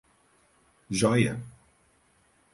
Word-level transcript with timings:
Jóia 1.01 1.37